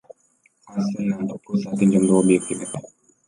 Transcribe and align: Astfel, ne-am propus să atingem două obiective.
Astfel, 0.65 1.05
ne-am 1.07 1.25
propus 1.25 1.61
să 1.61 1.69
atingem 1.71 2.05
două 2.05 2.21
obiective. 2.21 2.69